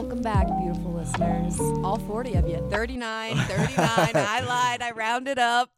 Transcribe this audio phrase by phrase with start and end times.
[0.00, 1.60] Welcome back, beautiful listeners.
[1.84, 2.66] All 40 of you.
[2.70, 3.76] 39, 39.
[3.76, 4.80] I lied.
[4.80, 5.70] I rounded up.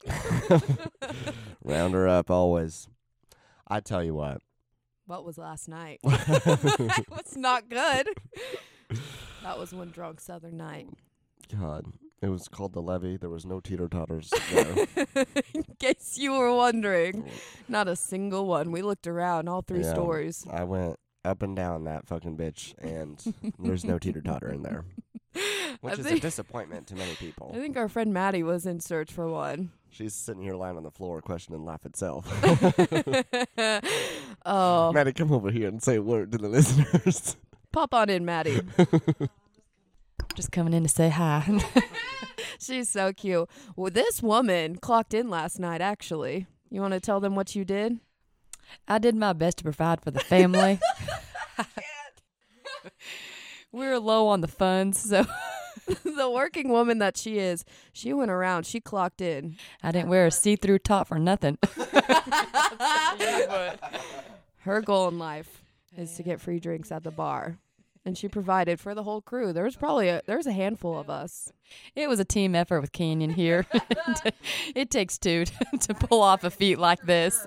[1.65, 2.87] Round her up always.
[3.67, 4.41] I tell you what.
[5.07, 5.99] What was last night?
[6.05, 8.11] it was not good.
[9.43, 10.87] That was one drunk southern night.
[11.61, 11.87] God.
[12.23, 13.17] It was called the levee.
[13.17, 14.87] There was no teeter totters there.
[15.53, 17.29] In case you were wondering,
[17.69, 18.71] not a single one.
[18.71, 19.93] We looked around all three Yeah.
[19.93, 20.47] stories.
[20.49, 23.23] I went up and down that fucking bitch, and
[23.59, 24.85] there's no teeter totter in there,
[25.81, 27.53] which I is a disappointment to many people.
[27.55, 29.73] I think our friend Maddie was in search for one.
[29.91, 32.27] She's sitting here lying on the floor, questioning life itself.
[34.47, 37.37] oh, Maddie, come over here and say a word to the listeners.
[37.73, 38.61] pop on in, Maddie.
[40.35, 41.61] Just coming in to say hi.
[42.59, 43.51] She's so cute.
[43.77, 46.47] Well, this woman clocked in last night, actually.
[46.71, 48.01] You want to tell them what you did?
[48.89, 50.79] I did my best to provide for the family.
[53.73, 55.27] we were low on the funds, so
[56.05, 59.57] the working woman that she is, she went around, she clocked in.
[59.83, 61.59] I didn't wear a see-through top for nothing.
[64.59, 65.63] Her goal in life
[65.97, 67.59] is to get free drinks at the bar.
[68.05, 69.53] And she provided for the whole crew.
[69.53, 71.53] There was probably a, there was a handful of us.
[71.95, 73.65] It was a team effort with Canyon here.
[74.75, 75.45] it takes two
[75.81, 77.47] to pull off a feat like this.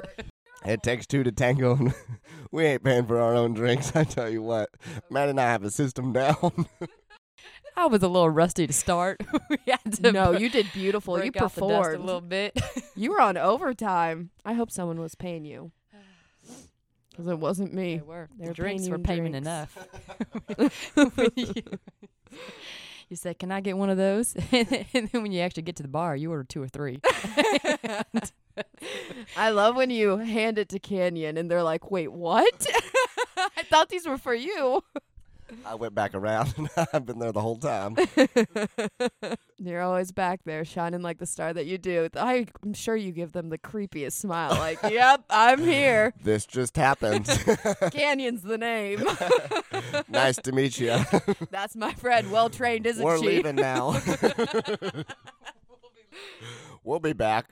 [0.65, 1.75] It takes two to tango.
[1.75, 1.93] and
[2.51, 3.95] we ain't paying for our own drinks.
[3.95, 4.69] I tell you what,
[5.09, 6.65] Matt and I have a system down.
[7.77, 9.21] I was a little rusty to start.
[9.49, 11.15] we had to No, br- you did beautiful.
[11.17, 11.95] You break the dust performed.
[11.95, 12.57] a little bit.
[12.95, 14.29] You were on overtime.
[14.45, 15.71] I hope someone was paying you.
[17.11, 17.95] Because it wasn't me.
[17.97, 18.29] They were.
[18.37, 19.47] They were drinks paying were payment drinks.
[19.47, 21.31] enough.
[21.37, 21.63] You,
[23.09, 25.83] you said, "Can I get one of those?" and then when you actually get to
[25.83, 26.99] the bar, you order two or three.
[29.35, 32.65] I love when you hand it to Canyon and they're like, wait, what?
[33.37, 34.83] I thought these were for you.
[35.63, 37.95] I went back around and I've been there the whole time.
[39.59, 42.09] You're always back there shining like the star that you do.
[42.15, 46.13] I- I'm sure you give them the creepiest smile, like, yep, I'm here.
[46.23, 47.25] This just happened.
[47.91, 49.03] Canyon's the name.
[50.09, 50.97] nice to meet you.
[51.51, 53.25] That's my friend, well trained, isn't We're she?
[53.25, 54.01] leaving now.
[56.85, 57.47] We'll be back.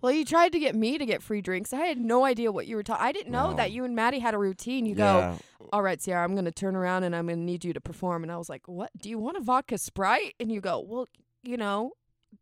[0.00, 1.72] Well, you tried to get me to get free drinks.
[1.72, 3.04] I had no idea what you were talking.
[3.04, 3.56] I didn't know No.
[3.56, 4.86] that you and Maddie had a routine.
[4.86, 5.36] You go,
[5.72, 7.80] all right, Sierra, I'm going to turn around and I'm going to need you to
[7.80, 8.22] perform.
[8.22, 8.90] And I was like, what?
[8.96, 10.34] Do you want a vodka Sprite?
[10.38, 11.06] And you go, well,
[11.42, 11.92] you know,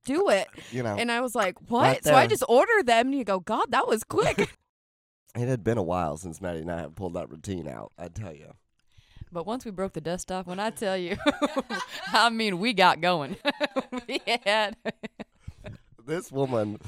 [0.05, 0.49] do uh, it.
[0.71, 1.83] You know, And I was like, what?
[1.83, 2.29] Right so I there.
[2.29, 3.07] just ordered them.
[3.07, 4.39] And you go, God, that was quick.
[5.35, 7.93] it had been a while since Maddie and I have pulled that routine out.
[7.99, 8.53] I tell you.
[9.33, 11.17] But once we broke the dust off, when I tell you,
[12.13, 13.37] I mean, we got going.
[14.09, 14.77] we had.
[16.07, 16.79] This woman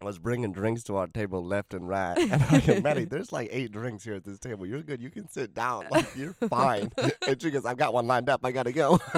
[0.00, 2.16] was bringing drinks to our table left and right.
[2.32, 4.64] And I go, Maddie, there's like eight drinks here at this table.
[4.64, 5.02] You're good.
[5.02, 5.86] You can sit down.
[5.90, 6.92] Like, you're fine.
[7.26, 8.40] and she goes, I've got one lined up.
[8.44, 8.98] I got to go.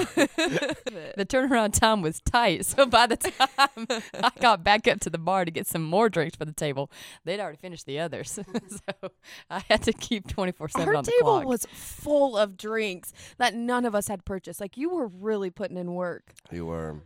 [1.17, 5.19] The turnaround time was tight, so by the time I got back up to the
[5.19, 6.91] bar to get some more drinks for the table,
[7.25, 8.31] they'd already finished the others.
[8.31, 9.11] so
[9.51, 11.45] I had to keep twenty four seven Our on the table clock.
[11.47, 14.61] was full of drinks that none of us had purchased.
[14.61, 16.33] Like, you were really putting in work.
[16.51, 17.01] You were.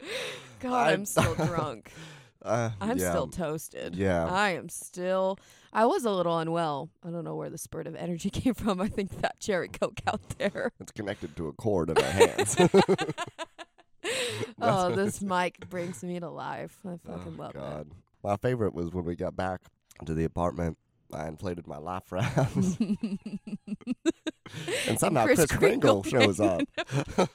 [0.60, 1.92] God, I- I'm still drunk.
[2.42, 3.10] Uh, I'm yeah.
[3.10, 3.96] still toasted.
[3.96, 4.26] Yeah.
[4.26, 5.38] I am still.
[5.72, 6.88] I was a little unwell.
[7.04, 8.80] I don't know where the spurt of energy came from.
[8.80, 10.72] I think that cherry coke out there.
[10.80, 12.56] It's connected to a cord in our hands.
[14.60, 16.78] oh, this mic brings me to life.
[16.86, 17.90] I fucking oh, love God.
[18.22, 19.60] My favorite was when we got back
[20.06, 20.78] to the apartment.
[21.12, 22.78] I inflated my life rounds.
[24.86, 26.02] And somehow Kris Chris, Kringle, Kringle
[26.36, 26.40] shows
[27.18, 27.28] up.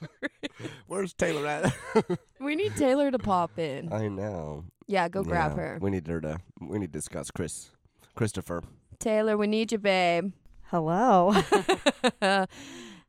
[0.87, 1.73] Where's Taylor at?
[2.39, 3.91] We need Taylor to pop in.
[3.93, 4.65] I know.
[4.85, 5.79] Yeah, go grab Yeah, her.
[5.81, 6.39] We need her to.
[6.59, 7.71] We need to discuss Chris,
[8.15, 8.63] Christopher.
[8.99, 10.33] Taylor, we need you, babe.
[10.63, 11.31] Hello.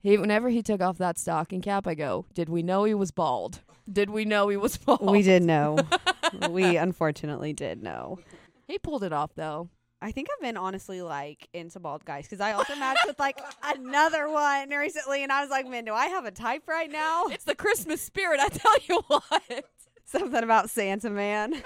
[0.01, 3.11] he whenever he took off that stocking cap, I go, "Did we know he was
[3.11, 3.61] bald?
[3.91, 5.79] Did we know he was bald?" we did know.
[6.49, 8.19] we unfortunately did know.
[8.69, 9.69] He pulled it off though.
[10.05, 13.41] I think I've been honestly like into bald guys because I also matched with like
[13.63, 17.25] another one recently, and I was like, man, do I have a type right now?
[17.29, 18.39] It's the Christmas spirit.
[18.39, 19.65] I tell you what.
[20.05, 21.55] Something about Santa man.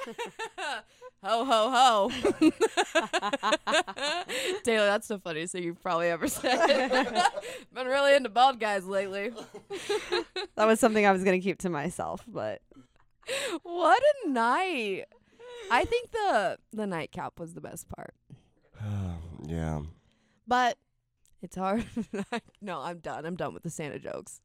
[1.24, 2.50] Ho ho ho.
[4.62, 6.64] Taylor, that's the funniest thing you've probably ever said.
[7.74, 9.32] Been really into bald guys lately.
[10.54, 12.62] that was something I was gonna keep to myself, but
[13.64, 15.06] What a night.
[15.70, 18.14] I think the the nightcap was the best part.
[19.46, 19.82] yeah.
[20.46, 20.78] But
[21.42, 21.84] it's hard.
[22.60, 23.26] no, I'm done.
[23.26, 24.40] I'm done with the Santa jokes.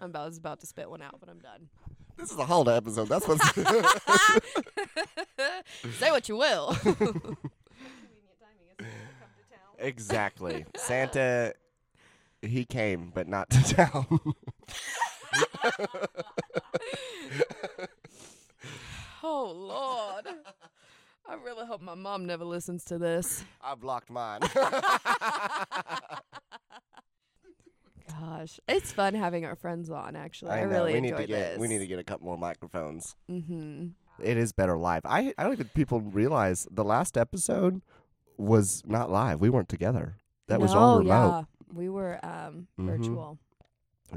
[0.00, 1.68] I'm about, I was about to spit one out, but I'm done.
[2.16, 3.08] This is a holiday episode.
[3.08, 3.54] That's what's.
[5.98, 6.76] Say what you will.
[9.78, 10.64] exactly.
[10.76, 11.54] Santa.
[12.42, 14.20] he came, but not to town.
[19.22, 20.26] Oh Lord.
[21.28, 23.44] I really hope my mom never listens to this.
[23.60, 24.40] I blocked mine.
[28.08, 30.16] Gosh, it's fun having our friends on.
[30.16, 30.70] Actually, I, I know.
[30.70, 31.58] really we need enjoy to get this.
[31.58, 33.14] we need to get a couple more microphones.
[33.30, 33.88] Mm-hmm.
[34.22, 35.02] It is better live.
[35.04, 37.82] I I don't think people realize the last episode
[38.38, 39.40] was not live.
[39.40, 40.16] We weren't together.
[40.48, 41.10] That was all remote.
[41.10, 41.42] Yeah,
[41.74, 42.86] we were um, Mhm.
[42.86, 43.38] virtual.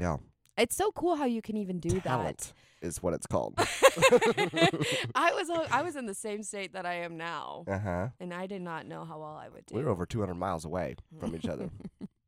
[0.00, 0.16] Yeah.
[0.56, 2.52] It's so cool how you can even do Talent
[2.82, 3.54] is what it's called.
[5.14, 8.08] I was I was in the same state that I am now, uh huh.
[8.20, 9.76] and I did not know how well I would do.
[9.76, 11.70] We were over 200 miles away from each other.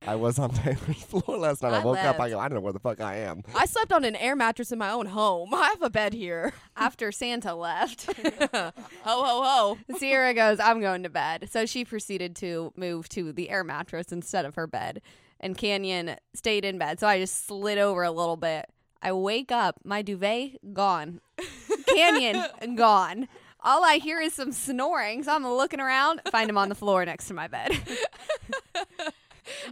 [0.06, 1.72] I was on Taylor's floor last night.
[1.72, 2.20] I, I woke up.
[2.20, 3.42] I go, I don't know where the fuck I am.
[3.54, 5.54] I slept on an air mattress in my own home.
[5.54, 6.52] I have a bed here.
[6.76, 8.04] After Santa left,
[8.52, 8.72] ho
[9.02, 9.78] ho ho.
[9.96, 11.48] Sierra goes, I'm going to bed.
[11.50, 15.00] So she proceeded to move to the air mattress instead of her bed.
[15.40, 17.00] And Canyon stayed in bed.
[17.00, 18.66] So I just slid over a little bit.
[19.02, 21.20] I wake up, my duvet gone.
[21.94, 22.42] Canyon
[22.74, 23.28] gone.
[23.60, 25.22] All I hear is some snoring.
[25.22, 27.72] So I'm looking around, find him on the floor next to my bed.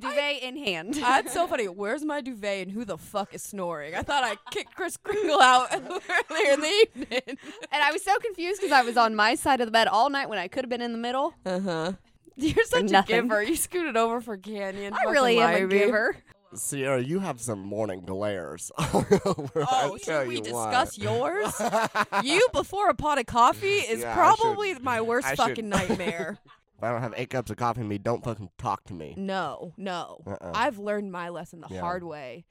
[0.01, 0.95] duvet in hand.
[0.95, 1.69] That's so funny.
[1.69, 3.95] Where's my duvet and who the fuck is snoring?
[3.95, 7.39] I thought I kicked Chris Kringle out earlier in the evening.
[7.71, 10.11] and I was so confused because I was on my side of the bed all
[10.11, 11.35] night when I could have been in the middle.
[11.47, 11.93] Uh huh.
[12.37, 13.23] You're such a nothing.
[13.29, 13.43] giver.
[13.43, 14.95] You scooted over for Canyon.
[14.95, 15.85] I really am a lying to you.
[15.87, 16.17] giver.
[16.55, 18.71] Sierra, you have some morning glares.
[18.79, 20.99] Oh, I should we discuss what.
[20.99, 21.63] yours?
[22.25, 25.39] you before a pot of coffee is Yeah, I probably should- my worst I should-
[25.39, 26.39] fucking nightmare.
[26.77, 29.15] If I don't have eight cups of coffee in me, don't fucking talk to me.
[29.17, 30.21] no, no.
[30.27, 30.51] Uh-uh.
[30.55, 31.81] I've learned my lesson the Yeah.
[31.81, 32.45] hard way.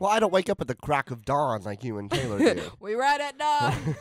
[0.00, 2.62] Well, I don't wake up at the crack of dawn like you and Taylor do.
[2.80, 3.96] We ride at dawn.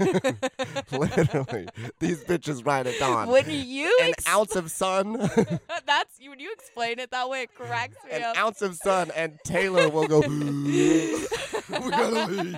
[0.91, 1.67] Literally,
[1.99, 3.27] these bitches ride at dawn.
[3.29, 5.13] when you An ex- ounce of sun,
[5.85, 8.37] that's when you explain it that way, it cracks me an up.
[8.37, 10.19] ounce of sun, and Taylor will go.
[10.21, 11.27] we
[11.69, 12.57] gotta leave.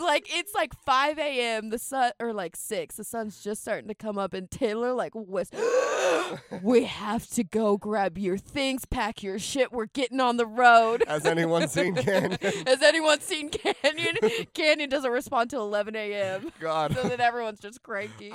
[0.00, 1.70] like it's like 5 a.m.
[1.70, 2.96] The sun or like six.
[2.96, 5.50] The sun's just starting to come up, and Taylor like whis-
[6.62, 9.72] We have to go grab your things, pack your shit.
[9.72, 11.04] We're getting on the road.
[11.06, 12.38] Has anyone seen Canyon?
[12.66, 14.16] Has anyone seen Canyon?
[14.54, 16.50] Canyon doesn't respond till 11 a.m.
[16.60, 16.94] God.
[16.94, 18.32] So then everyone's just cranky.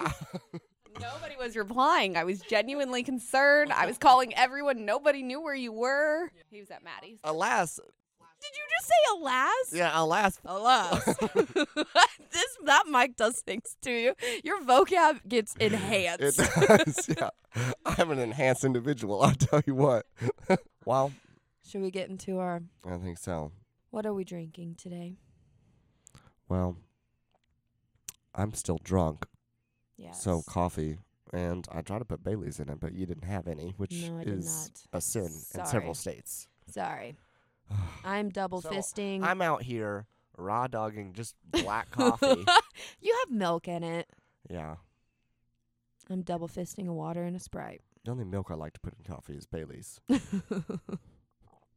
[0.99, 2.17] Nobody was replying.
[2.17, 3.71] I was genuinely concerned.
[3.71, 4.85] I was calling everyone.
[4.85, 6.31] Nobody knew where you were.
[6.49, 7.19] He was at Maddie's.
[7.23, 9.73] Alas, Did you just say alas?
[9.73, 11.05] yeah, alas, Alas.
[12.31, 14.13] this that mic does things to you.
[14.43, 16.39] Your vocab gets enhanced.
[16.39, 17.09] it does.
[17.15, 17.29] yeah,
[17.85, 19.21] I'm an enhanced individual.
[19.21, 20.05] I'll tell you what.
[20.85, 21.11] well,
[21.67, 23.51] Should we get into our I think so.
[23.97, 25.15] What are we drinking today?
[26.47, 26.77] Well,
[28.35, 29.25] I'm still drunk,
[29.97, 30.21] Yes.
[30.21, 30.99] so coffee,
[31.33, 34.19] and I tried to put Bailey's in it, but you didn't have any, which No,
[34.19, 34.99] I did is not.
[34.99, 35.65] a sin in Sorry.
[35.67, 36.47] several states.
[36.69, 37.15] Sorry.
[38.05, 39.23] I'm double So, fisting.
[39.23, 40.05] I'm out here
[40.37, 42.45] raw dogging just black coffee.
[43.01, 44.07] you have milk in it.
[44.47, 44.75] yeah.
[46.07, 47.81] I'm double fisting a water and a Sprite.
[48.05, 49.99] The only milk I like to put in coffee is Bailey's.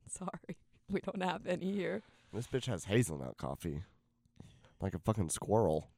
[0.06, 0.58] Sorry.
[0.92, 2.02] We don't have any here.
[2.32, 3.82] This bitch has hazelnut coffee.
[4.80, 5.90] Like a fucking squirrel.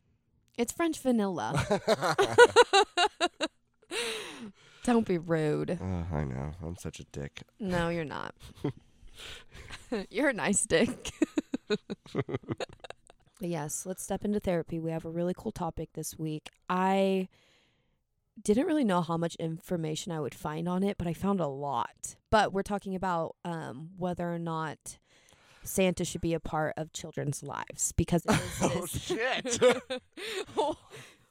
[0.59, 1.55] It's French vanilla.
[4.85, 5.71] don't be rude.
[5.71, 6.53] Uh, I know.
[6.63, 7.43] I'm such a dick.
[7.59, 8.35] No, you're not.
[10.11, 11.13] you're a nice dick.
[13.43, 14.79] But yes, let's step into therapy.
[14.79, 16.51] We have a really cool topic this week.
[16.69, 17.29] I
[18.41, 21.47] didn't really know how much information I would find on it, but I found a
[21.47, 22.17] lot.
[22.31, 24.99] But we're talking about um, whether or not
[25.65, 29.61] Santa should be a part of children's lives because it is Oh, shit.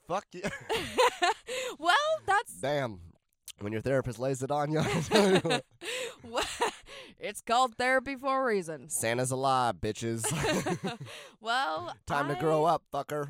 [0.07, 0.41] Fuck you.
[1.79, 2.99] well, that's Damn.
[3.59, 5.65] When your therapist lays it on you, I'll tell you what.
[6.23, 6.43] Well,
[7.19, 8.89] it's called therapy for a reason.
[8.89, 10.25] Santa's alive, bitches.
[11.39, 13.27] well, Time to grow up, fucker.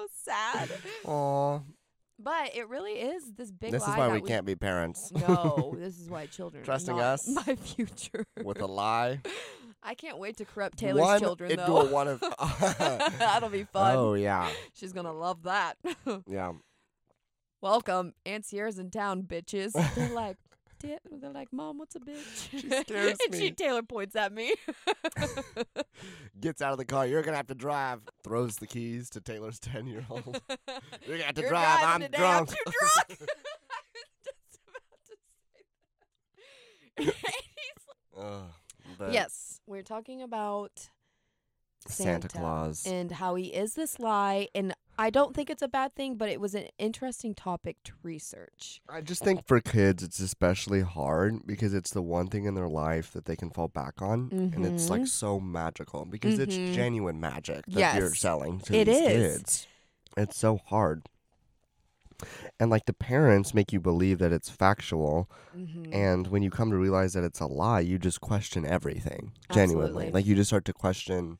[0.00, 0.70] So sad.
[1.04, 1.60] Aw.
[2.22, 5.10] But it really is this big This is lie why that we can't be parents.
[5.10, 8.26] No, this is why children Trusting not us my future.
[8.42, 9.20] With a lie.
[9.82, 11.80] I can't wait to corrupt Taylor's one children into though.
[11.80, 12.20] a one of.
[13.18, 13.96] That'll be fun.
[13.96, 15.78] Oh yeah, She's gonna love that.
[16.26, 16.52] yeah.
[17.62, 19.72] Welcome, Aunt Sierra's in town, bitches.
[19.94, 20.36] They're like,
[20.80, 22.50] "Da- they're like, Mom, what's a bitch?
[22.50, 23.50] She scares and she.
[23.52, 24.54] Taylor points at me.
[26.40, 27.06] Gets out of the car.
[27.06, 28.00] You're gonna have to drive.
[28.24, 30.40] Throws the keys to Taylor's ten-year-old.
[31.06, 31.78] You're gonna have to You're drive.
[31.82, 32.16] I'm today.
[32.18, 32.48] drunk.
[32.50, 33.06] I'm too drunk.
[33.10, 34.82] I was just about
[36.96, 37.14] to say
[38.16, 38.22] that.
[38.22, 38.50] Ugh,
[38.98, 40.88] but yes, we're talking about
[41.88, 42.86] Santa Santa Claus.
[42.86, 44.48] and how he is this lie.
[44.54, 47.92] And I don't think it's a bad thing, but it was an interesting topic to
[48.02, 48.82] research.
[48.88, 52.68] I just think for kids, it's especially hard because it's the one thing in their
[52.68, 55.08] life that they can fall back on, and it's like Mhm.
[55.08, 56.42] so magical because Mhm.
[56.42, 59.36] it's genuine magic that you're selling to it these is.
[59.38, 59.66] kids.
[60.18, 61.06] It's so hard,
[62.58, 65.94] and like the parents make you believe that it's factual, Mm-hmm.
[65.94, 69.32] and when you come to realize that it's a lie, you just question everything.
[69.50, 70.10] Genuinely, Absolutely.
[70.12, 71.38] like you just start to question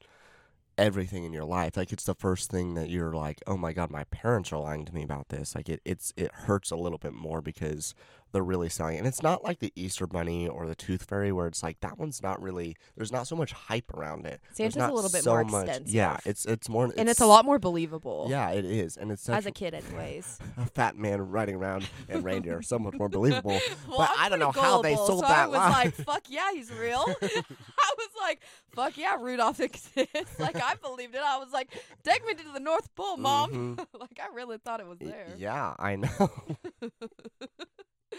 [0.81, 1.77] everything in your life.
[1.77, 4.85] Like it's the first thing that you're like, oh my god, my parents are lying
[4.87, 5.55] to me about this.
[5.55, 7.95] Like it, it's it hurts a little bit more because
[8.33, 8.99] they're really selling.
[8.99, 11.99] And it's not like the Easter Bunny or the Tooth Fairy where it's like that
[11.99, 12.77] one's not really.
[12.97, 14.41] There's not so much hype around it.
[14.53, 15.95] Santa's a little bit so more much- extensive.
[15.95, 16.93] Yeah, it's it's more.
[16.97, 18.27] and it's a lot more believable.
[18.31, 20.39] Yeah, it is, and it's such As a kid, anyways.
[20.57, 23.59] a fat man riding around in reindeer, so much more believable.
[23.89, 25.71] Well, but I'm I don't know pretty how they sold so that I was line.
[25.73, 28.41] like, "Fuck yeah, he's real." I was like,
[28.75, 31.21] "Fuck yeah, Rudolph exists." like I believed it.
[31.25, 31.71] I was like,
[32.05, 33.87] "Take me to the North Pole, mom." Mhm.
[33.99, 35.27] like I really thought it was there.
[35.37, 36.31] Yeah, I know.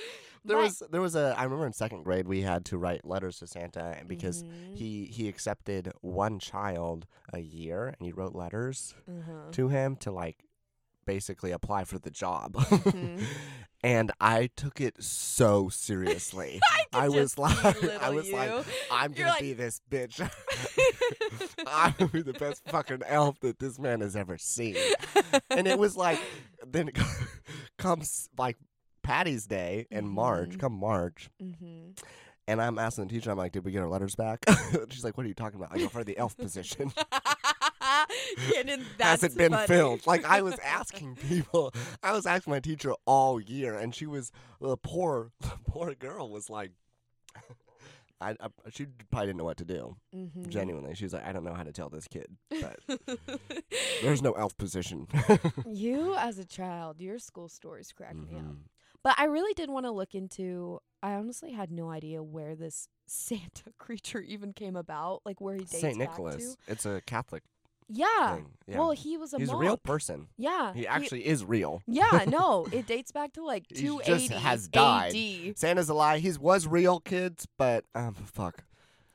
[0.46, 3.06] there But- was there was a I remember in second grade we had to write
[3.06, 4.76] letters to Santa and because Mhm.
[4.76, 9.52] he he accepted one child a year and he wrote letters Uh-huh.
[9.52, 10.46] to him to like
[11.06, 12.54] basically apply for the job.
[12.56, 13.24] Mhm.
[13.84, 16.60] and I took it so seriously.
[16.72, 18.64] I, I was like- I was like, you.
[18.92, 20.20] I'm You're gonna like- be this bitch.
[21.68, 24.76] I'm gonna be the best fucking elf that this man has ever seen.
[25.50, 26.20] And it was like,
[26.66, 26.98] then it
[27.78, 28.58] comes like
[29.04, 30.60] Patty's Day in March, Mhm.
[30.60, 31.92] come March, mm-hmm.
[32.48, 34.40] and I'm asking the teacher, I'm like, did we get our letters back?
[34.90, 35.74] She's like, what are you talking about?
[35.74, 36.92] I go for the elf position.
[38.98, 39.68] That's Has it been funny.
[39.68, 40.06] filled?
[40.08, 44.32] Like I was asking people, I was asking my teacher all year, and she was
[44.60, 46.72] the poor, the poor girl was like,
[48.20, 49.98] I, I she probably didn't know what to do.
[50.16, 50.48] Mhm.
[50.50, 52.80] Genuinely, she was like, I don't know how to tell this kid, but
[54.04, 55.08] there's no elf position.
[55.66, 58.56] you as a child, your school stories crack me up.
[59.04, 60.80] But I really did want to look into.
[61.04, 65.62] I honestly had no idea where this Santa creature even came about, like where he
[65.64, 66.56] dates Saint Nicholas.
[66.68, 67.42] It's a Catholic
[67.90, 68.36] Yeah.
[68.36, 68.52] thing.
[68.68, 68.78] Yeah.
[68.80, 69.58] Well, he was a he's monk.
[69.60, 70.28] a real person.
[70.38, 70.74] Yeah.
[70.74, 71.82] He actually is real.
[71.88, 72.26] yeah.
[72.30, 75.16] No, it dates back to like He 280 just has died.
[75.16, 75.58] AD.
[75.58, 76.20] Santa's a lie.
[76.20, 78.64] He was real, kids, but um, fuck.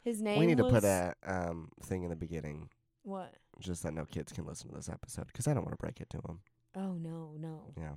[0.03, 0.39] His name.
[0.41, 2.69] we need to put was- a um thing in the beginning,
[3.05, 3.33] what?
[3.61, 6.01] just that no kids can listen to this episode, because I don't want to break
[6.01, 6.41] it to them.
[6.75, 7.73] Oh no, no.
[7.79, 7.93] Yeah.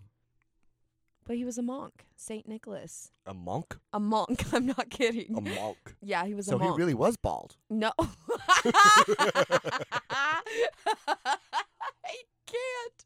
[1.29, 3.11] But he was a monk, Saint Nicholas.
[3.27, 3.77] A monk?
[3.93, 4.45] A monk.
[4.51, 5.35] I'm not kidding.
[5.37, 5.77] A monk.
[6.01, 6.71] yeah, he was so a monk.
[6.71, 7.55] So he really was bald.
[7.69, 7.91] No.
[7.99, 10.41] I
[12.47, 13.05] can't.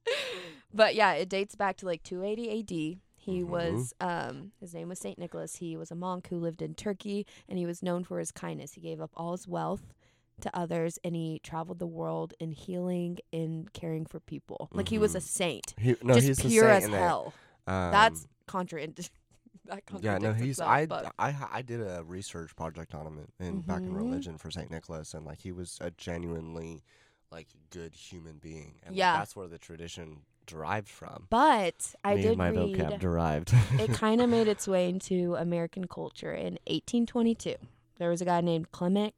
[0.74, 2.70] But yeah, it dates back to like 280 AD.
[3.16, 3.48] He Mhm.
[3.48, 5.58] was um his name was Saint Nicholas.
[5.58, 8.74] He was a monk who lived in Turkey and he was known for his kindness.
[8.74, 9.94] He gave up all his wealth
[10.42, 14.68] to others and he traveled the world in healing and caring for people.
[14.74, 15.24] Like he was a Mhm.
[15.24, 15.74] saint.
[15.78, 17.34] He, no, just pure as hell.
[17.68, 18.98] Um, That's contradict
[19.66, 23.28] that yeah, no, he's itself, I, but- I I did a research project on him
[23.40, 23.96] in, in back in Mhm.
[23.98, 26.84] religion for Saint Nicholas, and like he was a genuinely
[27.32, 29.18] like good human being, and like, Yeah.
[29.18, 31.28] that's where the tradition derived from.
[31.30, 33.54] but I Me did my read vocab derived.
[33.80, 37.56] it kind of made its way into American culture in 1822.
[37.98, 39.14] There was a guy named Clement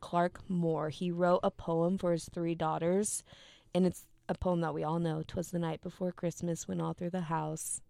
[0.00, 0.90] Clarke Moore.
[0.90, 3.22] He wrote a poem for his three daughters,
[3.72, 5.22] and it's a poem that we all know.
[5.22, 7.80] "Twas the night before Christmas when all through the house,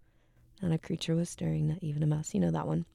[0.60, 2.86] and a creature was stirring, not even a mouse." You know that one.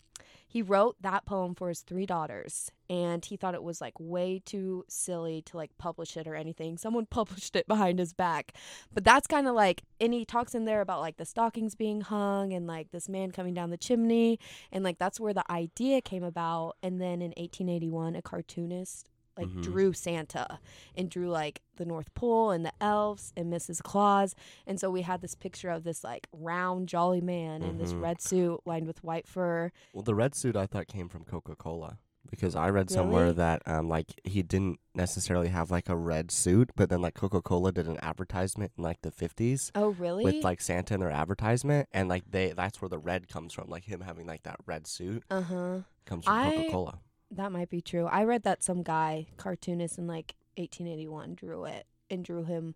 [0.47, 4.41] He wrote that poem for his three daughters, and he thought it was like way
[4.43, 6.75] too silly to like publish it or anything.
[6.75, 8.53] Someone published it behind his back,
[8.91, 12.01] but that's kind of like, and he talks in there about like the stockings being
[12.01, 14.39] hung and like this man coming down the chimney,
[14.71, 16.77] and like that's where the idea came about.
[16.81, 19.07] And then in 1881, a cartoonist
[19.39, 19.61] like Mhm.
[19.63, 20.59] drew Santa
[20.95, 23.81] and drew like the North Pole and the elves and Mrs.
[23.81, 24.35] Claus.
[24.67, 28.01] And so we had this picture of this like round, jolly man in this Mhm.
[28.01, 29.71] red suit lined with white fur.
[29.93, 31.97] well, the red suit I thought came from Coca Cola.
[32.29, 33.35] Because I read somewhere Really?
[33.37, 37.41] that um like he didn't necessarily have like a red suit, but then like Coca
[37.41, 40.25] Cola did an advertisement in like the fifties Oh, really?
[40.25, 43.69] with like Santa in their advertisement, and like they that's where the red comes from,
[43.69, 45.79] like him having like that red suit uh huh.
[46.05, 46.99] comes from Coca Cola.
[47.31, 48.07] That might be true.
[48.07, 52.75] I read that some guy, cartoonist in like 1881, drew it and drew him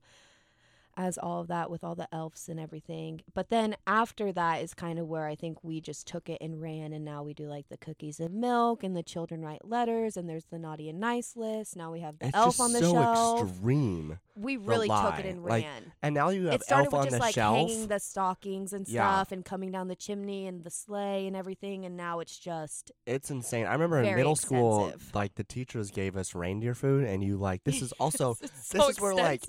[0.96, 3.22] as all of that with all the elves and everything.
[3.34, 6.62] But then after that is kind of where I think we just took it and
[6.62, 10.16] ran, and now we do like the cookies and milk, and the children write letters,
[10.18, 11.76] and there's the naughty and nice list.
[11.76, 13.42] Now we have the It's elf on the so shelf.
[13.42, 14.20] extreme.
[14.36, 15.92] we really took it and Like, ran.
[16.02, 17.56] And now you have It started Elf with just like Shelf.
[17.56, 19.02] hanging the stockings and Yeah.
[19.22, 22.92] stuff and coming down the chimney and the sleigh and everything and now it's just
[23.06, 23.66] It's insane.
[23.68, 27.64] I remember in middle school, like the teachers gave us reindeer food, and you like
[27.64, 29.42] this is also It's this so is where, like.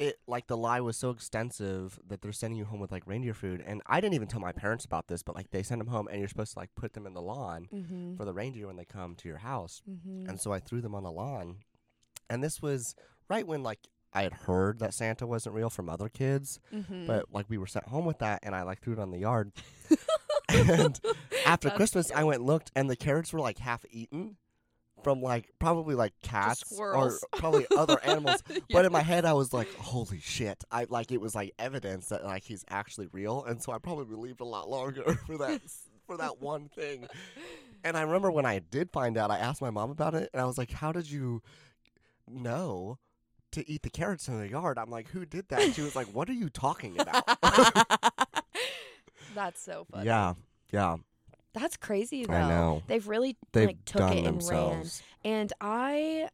[0.00, 3.34] It like the lie was so extensive that they're sending you home with like reindeer
[3.34, 5.88] food, and I didn't even tell my parents about this, but like they send them
[5.88, 8.16] home, and you're supposed to like put them in the lawn mm-hmm.
[8.16, 10.28] for the reindeer when they come to your house, Mm-hmm.
[10.28, 11.56] and so I threw them on the lawn,
[12.30, 12.94] and this was
[13.28, 13.80] right when like
[14.14, 17.06] I had heard that Santa wasn't real from other kids, mm-hmm.
[17.06, 19.18] but like we were sent home with that, and I like threw it on the
[19.18, 19.52] yard.
[20.48, 20.98] and
[21.46, 24.36] after That's Christmas, I went and looked, and the carrots were like half eaten
[25.02, 28.42] from like probably like cats or probably other animals.
[28.70, 32.08] But in my head, I was like, "Holy shit!" I like it was like evidence
[32.08, 35.60] that like he's actually real, and so I probably believed a lot longer for that
[36.06, 37.06] for that one thing.
[37.82, 40.40] And I remember when I did find out, I asked my mom about it, and
[40.40, 41.42] I was like, "How did you
[42.28, 42.98] know?"
[43.54, 45.74] To eat the carrots in the yard, I'm like, who did that?
[45.74, 47.24] She was like, "What are you talking about?"
[49.34, 50.06] That's so funny.
[50.06, 50.34] yeah,
[50.72, 50.96] yeah,
[51.52, 52.34] That's crazy though.
[52.34, 52.82] I know.
[52.86, 54.32] They've really They've like took done it and ran.
[54.34, 55.02] themselves.
[55.24, 56.28] And I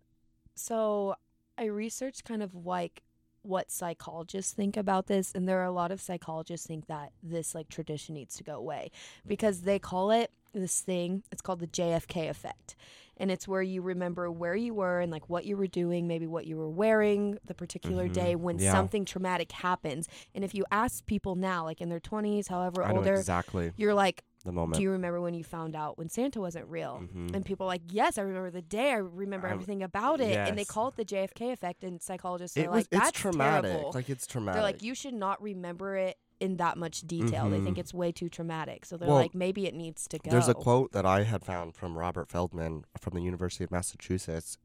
[0.55, 1.15] so
[1.59, 3.03] I researched kind of like
[3.43, 7.55] what psychologists think about this and there are a lot of psychologists think that this
[7.55, 8.91] like tradition needs to go away
[9.25, 12.75] because they call it this thing it's called the JFK effect
[13.19, 16.27] and it's where you remember where you were and like what you were doing maybe
[16.27, 18.13] what you were wearing the particular Mhm.
[18.13, 18.73] day when Yeah.
[18.73, 22.91] something traumatic happens and if you ask people now like in their 20s however I
[22.97, 24.77] older exactly you're like the moment.
[24.79, 27.03] do you remember when you found out when Santa wasn't real?
[27.03, 27.35] Mhm.
[27.35, 28.91] And people are like, yes, I remember the day.
[28.93, 30.37] I remember I- everything about it.
[30.37, 31.85] And they call it the JFK effect.
[31.85, 33.71] And psychologists it are was, like, that's it's traumatic.
[33.71, 33.93] terrible.
[33.95, 34.55] Like it's traumatic.
[34.57, 37.49] They're like, you should not remember it in that much detail.
[37.49, 37.81] They think Mhm.
[37.81, 38.85] it's way too traumatic.
[38.85, 40.31] So they're Well, like, maybe it needs to go.
[40.31, 44.59] There's a quote that I had found from Robert Feldman from the University of Massachusetts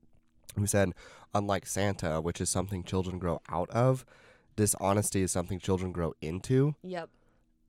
[0.58, 0.94] who said,
[1.34, 4.06] Unlike Santa, which is something children grow out of,
[4.58, 6.76] dishonesty is something children grow into.
[6.84, 7.10] Yep.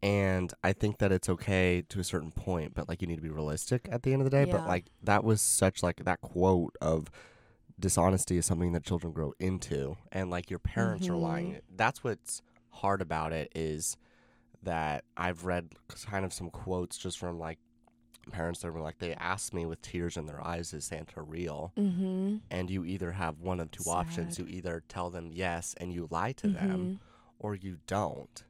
[0.02, 3.22] And I think that it's okay to a certain point, but like you need to
[3.22, 4.50] be realistic at the end of the day.
[4.50, 7.08] But like that was such like that quote of
[7.78, 11.60] dishonesty is something that children grow into and like your parents are lying.
[11.74, 13.96] That's what's hard about it is
[14.62, 15.70] that I've read
[16.06, 17.58] kind of some quotes just from like
[18.30, 21.72] parents that were like they asked me with tears in their eyes is Santa real?
[21.76, 22.36] Mm-hmm.
[22.50, 24.38] And you either have one of two options.
[24.38, 26.66] You either tell them yes and you lie to Mm-hmm.
[26.68, 27.00] them
[27.38, 28.44] or you don't.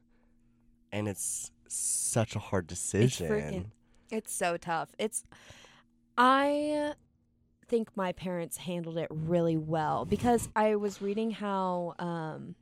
[0.93, 3.29] And it's such a hard It's decision.
[3.29, 3.65] freaking.
[4.11, 4.93] It's so tough.
[4.99, 5.23] It's.
[6.17, 6.93] I
[7.67, 12.53] think my parents handled it really well because I was reading how, um,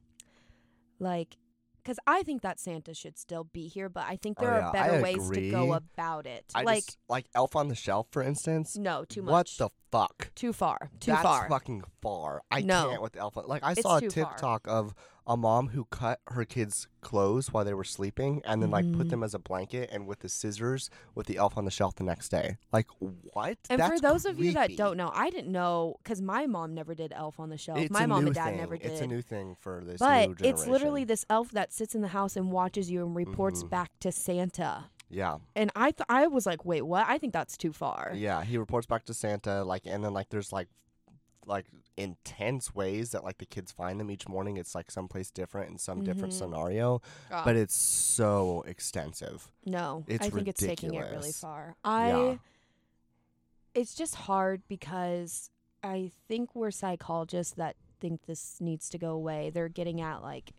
[1.00, 1.36] like,
[1.84, 4.68] because I think that Santa should still be here, but I think Oh, there yeah,
[4.68, 6.46] are better ways to go about it.
[6.56, 8.78] I like, just, like Elf on the Shelf, for instance.
[8.78, 9.32] no, too much.
[9.32, 10.34] what the fuck?
[10.36, 10.92] too far.
[11.02, 11.50] Too That's far.
[11.50, 12.44] fucking far.
[12.52, 12.90] I No.
[12.92, 13.36] can't with the Elf.
[13.36, 14.30] on- Like I It's saw a too far.
[14.32, 14.94] TikTok of
[15.28, 19.08] a mom who cut her kids' clothes while they were sleeping, and then like put
[19.08, 19.10] Mhm.
[19.12, 22.04] them as a blanket and with the scissors with the Elf on the Shelf the
[22.04, 22.58] next day.
[22.72, 23.58] Like what?
[23.70, 26.74] and for That's those of you that don't know, I didn't know because my mom
[26.74, 27.78] never did Elf on the Shelf.
[27.80, 28.58] it's my mom and dad thing.
[28.58, 28.92] never did.
[28.92, 32.10] It's a new thing for this but it's literally this elf that sits in the
[32.10, 33.70] house and watches you and reports Mhm.
[33.70, 34.86] back to Santa.
[35.10, 35.38] yeah.
[35.56, 37.06] And I th- I was like, wait, what?
[37.08, 38.12] I think that's too far.
[38.16, 40.68] Yeah, he reports back to Santa, like, and then like there's like,
[41.52, 44.58] like intense ways that like the kids find them each morning.
[44.58, 46.38] It's like someplace different in some different Mhm.
[46.40, 49.52] scenario, but it's so extensive.
[49.66, 51.76] no, it's I think it's taking it really far.
[51.84, 52.08] I.
[52.10, 52.38] Yeah.
[53.74, 55.50] It's just hard because
[55.84, 59.50] I think we're psychologists that think this needs to go away.
[59.50, 60.52] They're getting at like.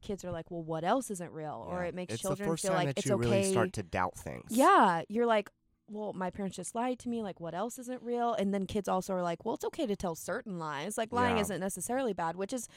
[0.00, 1.66] Kids are like, well, what else isn't real?
[1.68, 3.28] Or it makes it's children feel like that it's you okay.
[3.28, 4.44] really start to doubt things.
[4.50, 5.50] Yeah, you're like,
[5.90, 7.22] well, my parents just lied to me.
[7.22, 8.34] Like, what else isn't real?
[8.34, 10.96] And then kids also are like, well, it's okay to tell certain lies.
[10.98, 11.42] Like, lying Yeah.
[11.42, 12.68] isn't necessarily bad, which is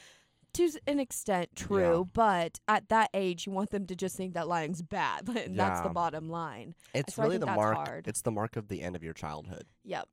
[0.54, 2.08] to an extent true.
[2.12, 5.28] But at that age, you want them to just think that lying's bad.
[5.36, 6.74] and That's the bottom line.
[6.94, 7.76] it's so really the mark.
[7.76, 8.06] hard.
[8.08, 9.64] It's the mark of the end of your childhood.
[9.84, 10.08] Yep.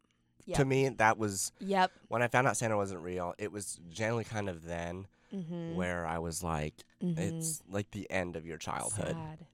[0.45, 0.57] Yep.
[0.57, 1.91] To me, that was Yep.
[2.07, 3.33] when I found out Santa wasn't real.
[3.37, 5.75] It was generally kind of then Mm-hmm.
[5.75, 9.15] where I was like, it's like the end of your childhood.
[9.15, 9.45] Sad.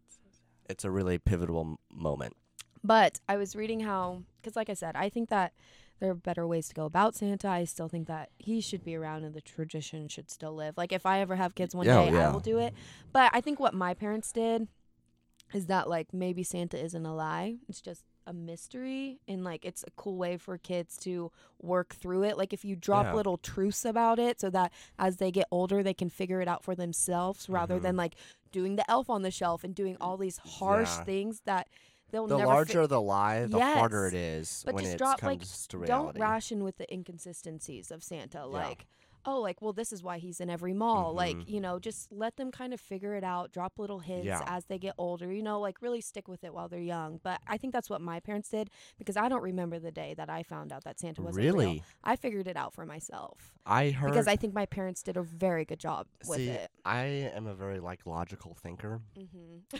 [0.70, 2.34] It's a really pivotal m- moment.
[2.86, 5.54] But I was reading how, because like I said, I think that
[6.00, 7.48] there are better ways to go about Santa.
[7.48, 10.78] I still think that he should be around and the tradition should still live.
[10.78, 12.74] Like if I ever have kids one Yeah, day, I will do it.
[13.12, 14.68] But I think what my parents did
[15.54, 17.56] is that like maybe Santa isn't a lie.
[17.70, 22.24] It's just a mystery and like it's a cool way for kids to work through
[22.24, 22.38] it.
[22.38, 23.14] Like if you drop Yeah.
[23.14, 26.64] little truths about it so that as they get older they can figure it out
[26.64, 27.84] for themselves rather Mhm.
[27.84, 28.16] than like
[28.52, 31.04] doing the elf on the shelf and doing all these harsh Yeah.
[31.04, 31.68] things that
[32.12, 34.98] they'll The never fi- larger the lie, the harder it is But when just it
[34.98, 38.46] drop, comes like, to don't ration with the inconsistencies of Santa.
[38.46, 38.86] Like
[39.26, 41.14] oh, like, well, this is why he's in every mall.
[41.14, 41.50] Like, Mhm.
[41.50, 44.42] you know, just let them kind of figure it out, drop little hints Yeah.
[44.46, 47.20] as they get older, you know, like really stick with it while they're young.
[47.24, 50.30] But I think that's what my parents did because I don't remember the day that
[50.30, 51.56] I found out that Santa wasn't real.
[51.56, 51.84] Really?
[52.04, 55.24] I figured it out for myself I heard because I think my parents did a
[55.24, 56.70] very good job with see, it.
[56.86, 59.02] I am a very like logical thinker.
[59.18, 59.78] Mm-hmm.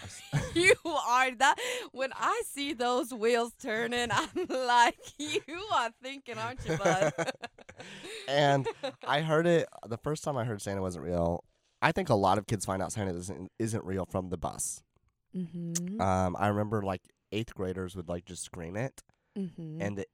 [0.60, 1.56] you are that.
[1.92, 5.42] When I see those wheels turning, I'm like, you
[5.74, 7.14] are thinking, aren't you, bud?
[8.28, 8.68] and
[9.08, 11.44] I heard it the first time I heard Santa wasn't real.
[11.82, 14.84] I think a lot of kids find out Santa isn't isn't real from the bus.
[15.36, 16.00] Mm-hmm.
[16.00, 19.04] Um, I remember like eighth graders would like just scream it,
[19.38, 19.82] mm-hmm.
[19.82, 20.08] and it,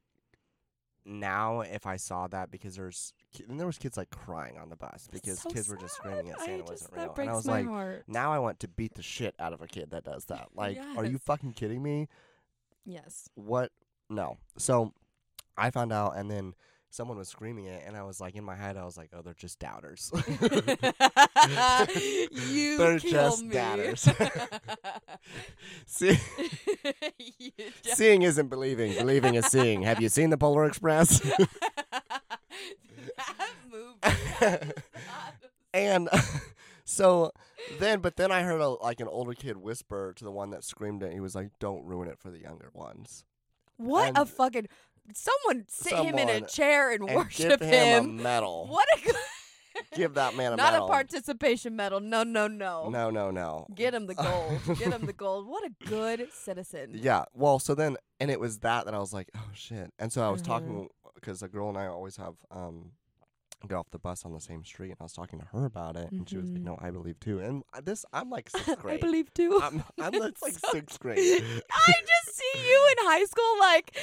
[1.05, 3.13] now if I saw that because there's
[3.47, 6.27] and there was kids like crying on the bus because So kids were just screaming
[6.27, 6.43] that sad.
[6.43, 8.03] I Santa wasn't that real, and I was my like, heart.
[8.07, 10.49] now I want to beat the shit out of a kid that does that.
[10.55, 12.07] Like, are you fucking kidding me?
[12.85, 13.29] Yes.
[13.35, 13.71] What?
[14.09, 14.37] No.
[14.57, 14.93] So
[15.57, 16.53] I found out, and then
[16.91, 19.21] someone was screaming it, and I was like, in my head, I was like, oh,
[19.23, 20.11] they're just doubters.
[22.31, 23.53] you They're kill just me.
[23.53, 24.01] doubters.
[25.87, 26.17] See,
[27.83, 28.93] just- seeing isn't believing.
[28.95, 29.81] Believing is seeing.
[29.83, 31.19] Have you seen the Polar Express?
[31.19, 31.47] that
[33.71, 34.71] movie.
[35.73, 36.09] and
[36.85, 37.31] so
[37.79, 40.63] then, but then I heard a, like an older kid whisper to the one that
[40.63, 41.13] screamed it.
[41.13, 43.23] He was like, "Don't ruin it for the younger ones."
[43.77, 44.67] What a fucking
[45.13, 48.19] someone sit him in a chair and, And worship give him, him.
[48.19, 48.67] a medal.
[48.69, 49.15] What a good
[49.95, 50.65] Give that man a medal.
[50.65, 50.87] Not medal.
[50.87, 51.99] a participation medal.
[52.01, 52.89] No, no, no.
[52.89, 53.67] No, no, no.
[53.73, 54.59] Get him the gold.
[54.77, 55.47] Get him the gold.
[55.47, 56.91] What a good citizen.
[56.93, 57.23] Yeah.
[57.33, 59.91] Well, so then, and it was that that I was like, oh shit.
[59.97, 60.45] And so I was Mhm.
[60.45, 62.91] talking because a girl and I always have um
[63.67, 65.95] get off the bus on the same street, and I was talking to her about
[65.95, 66.65] it, and she was like, Mhm.
[66.65, 67.39] no, I believe too.
[67.39, 68.97] And this, I'm like sixth grade.
[68.97, 69.59] I believe too.
[69.63, 71.19] I'm, I'm like So- sixth grade.
[71.19, 73.95] I just see you in high school like,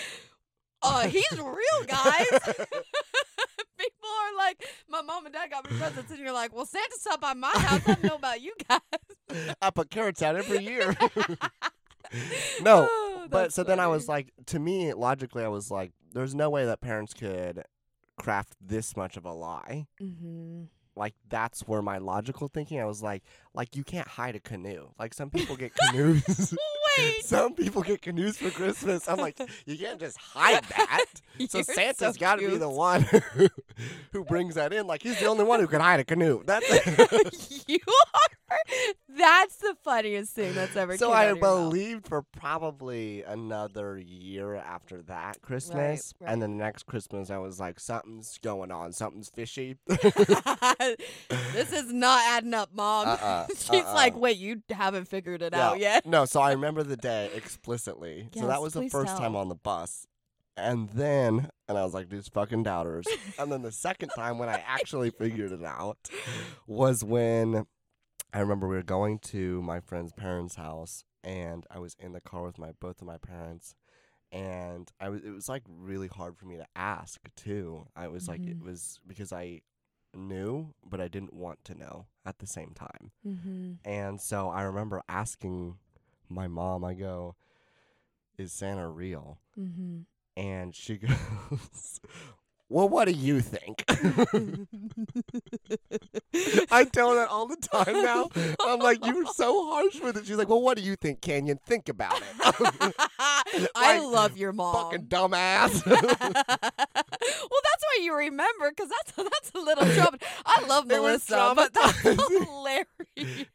[0.83, 2.27] uh, he's real, guys.
[3.79, 6.95] People are like, my mom and dad got me presents, and you're like, well, Santa
[6.99, 7.81] stopped by my house.
[7.87, 9.55] I don't know about you guys.
[9.63, 10.97] I put carrots out every year.
[12.63, 16.35] no, Oh, but so then I was like, to me, logically, I was like, there's
[16.35, 17.65] no way that parents could
[18.17, 19.87] craft this much of a lie.
[20.03, 20.65] mm-hmm.
[20.97, 22.81] Like that's where my logical thinking.
[22.81, 23.23] I was like,
[23.55, 24.89] like you can't hide a canoe.
[24.99, 26.53] Like some people get canoes.
[27.23, 29.09] some people get canoes for Christmas.
[29.09, 31.05] I'm like, you can't just hide that.
[31.49, 32.59] So You're Santa's so got to be cute.
[32.59, 33.03] the one
[34.13, 34.89] who brings that in.
[34.89, 36.43] Like he's the only one who can hide a canoe.
[36.45, 38.57] That's you are.
[39.09, 40.97] That's the funniest thing that's ever.
[40.97, 41.71] so I out of your mouth.
[41.71, 46.33] believed for probably another year after that Christmas, right.
[46.33, 49.77] and then the next Christmas I was like, something's going on, something's fishy.
[49.87, 53.07] this is not adding up, mom.
[53.09, 53.95] Uh-uh, She's uh-uh.
[53.95, 55.69] like, wait, you haven't figured it Yeah.
[55.69, 56.05] out yet.
[56.07, 58.29] no, so I remember the day explicitly.
[58.35, 60.07] so that was the first time on the bus.
[60.57, 63.07] And then, and I was like, these fucking doubters.
[63.39, 65.99] and then the second time when I actually figured it out
[66.67, 67.65] was when
[68.33, 72.21] I remember we were going to my friend's parents' house and I was in the
[72.21, 73.75] car with my both of my parents
[74.33, 77.87] and I was it was like really hard for me to ask too.
[77.97, 78.65] I was like it Mhm.
[78.65, 79.63] was because I
[80.15, 83.13] knew but I didn't want to know at the same time.
[83.27, 83.73] Mm-hmm.
[83.85, 85.79] And so I remember asking
[86.29, 87.37] my mom, I go,
[88.37, 89.39] Is Santa real?
[89.59, 90.01] Mm-hmm.
[90.37, 92.01] And she goes,
[92.69, 93.85] Well, what do you think?
[96.71, 98.29] I tell her that all the time now.
[98.61, 100.27] I'm like, You were so harsh with it.
[100.27, 101.59] She's like, Well, what do you think, Canyon?
[101.67, 102.95] Think about it.
[103.75, 104.75] I love your mom.
[104.75, 105.85] Fucking dumbass.
[105.87, 107.63] well,
[108.03, 110.19] you remember, because that's that's a little trouble.
[110.45, 112.87] I love Melissa, but that's hilarious.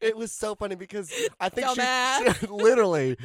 [0.02, 3.18] it was so funny because I think she, she literally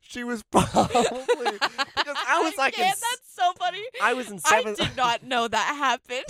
[0.00, 3.82] she was probably because I was like in, that's so funny.
[4.02, 4.80] I was in seventh.
[4.80, 6.24] I did not know that happened.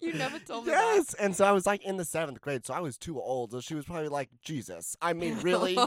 [0.00, 0.94] you never told me that.
[0.96, 3.52] Yes, and so I was like in the seventh grade, so I was too old.
[3.52, 5.78] So she was probably like, "Jesus, I mean, really?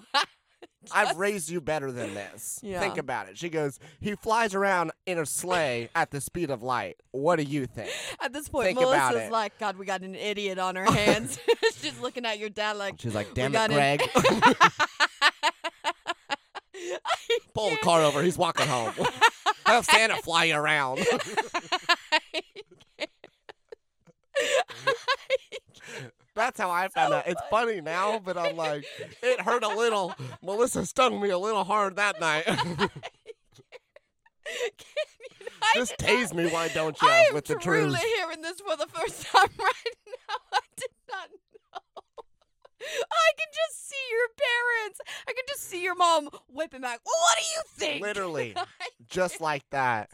[0.91, 2.59] I've raised you better than this.
[2.63, 2.79] Yeah.
[2.79, 6.63] Think about it." She goes, "He flies around in a sleigh at the speed of
[6.63, 6.97] light.
[7.11, 7.91] What do you think?"
[8.21, 11.39] At this point, Think Melissa's like, God, we got an idiot on our hands.
[11.63, 14.01] She's just looking at your dad like, She's like, "Damn it, Greg,
[17.53, 18.21] pull the car over.
[18.23, 18.93] He's walking home.
[19.65, 20.99] Have Santa fly you around."
[26.37, 27.27] That's how I found out.
[27.27, 28.85] It's funny now, but I'm like,
[29.23, 30.13] it hurt a little.
[30.43, 32.45] Melissa stung me a little hard that night.
[35.75, 38.01] Just tase me, why don't you, I am with the truly truth.
[38.15, 40.35] hearing this for the first time right now.
[40.53, 41.81] I did not know.
[42.79, 45.01] I can just see your parents.
[45.27, 47.01] I can just see your mom whipping back.
[47.05, 48.01] Well, what do you think?
[48.03, 48.55] Literally,
[49.09, 50.09] just like that.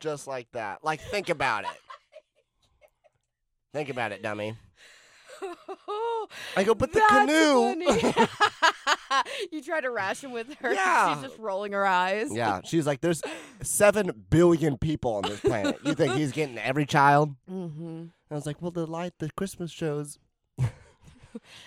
[0.00, 0.82] Just like that.
[0.82, 1.70] Like, think about it.
[3.72, 4.56] Think about it, dummy.
[6.56, 7.74] I go, but the canoe.
[9.52, 10.72] you try to ration with her.
[10.72, 11.14] Yeah.
[11.14, 12.34] She's just rolling her eyes.
[12.34, 13.22] yeah, she's like, there's
[13.62, 15.78] seven billion people on this planet.
[15.84, 17.34] You think he's getting every child?
[17.50, 18.04] Mm-hmm.
[18.30, 20.18] I was like, well, the light, the Christmas shows.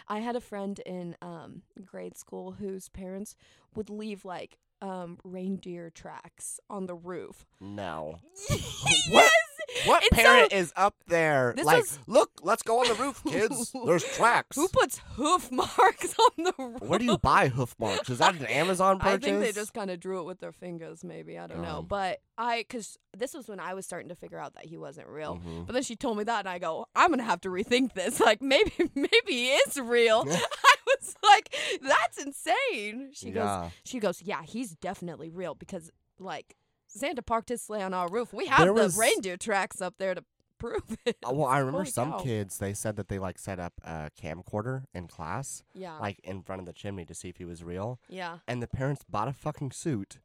[0.08, 3.36] I had a friend in um, grade school whose parents
[3.76, 7.46] would leave like um, reindeer tracks on the roof.
[7.60, 8.20] No.
[8.50, 9.08] yes!
[9.10, 9.32] What
[9.76, 11.54] It's so- parent is up there?
[11.64, 13.74] Like, was- look, let's go on the roof, kids.
[13.86, 14.56] There's tracks.
[14.56, 16.82] Who puts hoof marks on the roof?
[16.82, 18.10] Where do you buy hoof marks?
[18.10, 19.14] Is that an Amazon purchase?
[19.16, 21.38] I think they just kind of drew it with their fingers, maybe.
[21.38, 21.80] I don't know.
[21.80, 21.86] Um.
[21.88, 25.08] But I, because this was when I was starting to figure out that he wasn't
[25.08, 25.36] real.
[25.44, 25.66] Mhm.
[25.66, 28.20] But then she told me that, and I go, I'm gonna have to rethink this.
[28.20, 30.24] Like maybe, maybe he is real.
[30.28, 33.10] I was like, that's insane.
[33.14, 36.56] She goes, she goes, yeah, he's definitely real because like
[36.96, 38.34] Santa parked his sleigh on our roof.
[38.34, 40.24] We have There the was- reindeer tracks up there to
[40.60, 41.18] prove it.
[41.28, 42.20] Uh, Well, I remember Holy some cow.
[42.20, 42.58] kids.
[42.60, 46.60] They said that they like set up a camcorder in class, Yeah, like in front
[46.62, 48.00] of the chimney to see if he was real.
[48.08, 48.38] yeah.
[48.48, 50.20] And the parents bought a fucking suit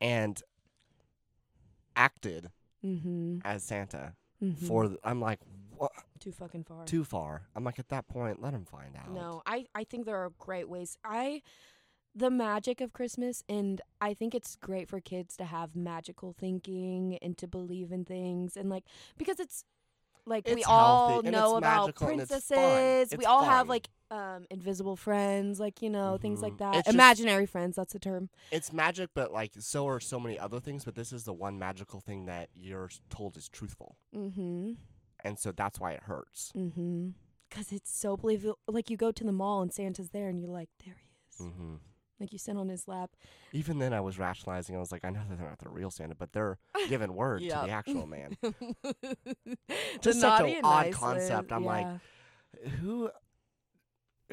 [0.00, 0.42] and
[1.96, 2.50] acted
[2.84, 3.38] Mm-hmm.
[3.44, 4.66] as Santa mm-hmm.
[4.66, 4.88] for.
[4.88, 5.38] The, I'm like,
[5.76, 5.92] what?
[6.18, 6.84] too fucking far.
[6.84, 7.42] Too far.
[7.54, 9.12] I'm like, at that point, let him find out.
[9.12, 10.98] No, I I think there are great ways.
[11.04, 11.42] I
[12.14, 17.18] the magic of Christmas and I think it's great for kids to have magical thinking
[17.22, 18.84] and to believe in things and like
[19.16, 19.64] because it's
[20.26, 23.12] like we all know about it's princesses.
[23.12, 26.58] It's we all have like um invisible friends, like you know, things like Mhm.
[26.58, 26.74] that.
[26.76, 28.28] It's just- Imaginary friends, that's the term.
[28.52, 30.84] It's magic, but like so are so many other things.
[30.84, 34.72] But this is the one magical thing that you're told is truthful, Mm-hmm.
[35.24, 36.52] and so that's why it hurts.
[36.54, 37.08] Mm-hmm.
[37.50, 38.58] Cuz it's so believable.
[38.68, 41.50] Like you go to the mall and Santa's there and you're like, there he is.
[41.52, 41.76] hmm
[42.20, 43.10] Like you sit on his lap.
[43.52, 44.76] Even then, I was rationalizing.
[44.76, 47.40] I was like, I know that they're not the real Santa, but they're giving word
[47.42, 48.36] to the actual man.
[48.42, 49.56] The
[50.00, 51.52] Just such an odd nice concept.
[51.52, 51.86] I'm like.
[52.80, 53.10] Who,